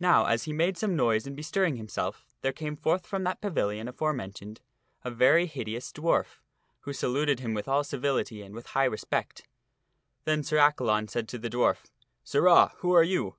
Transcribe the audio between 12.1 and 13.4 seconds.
Sirrah, who are you?"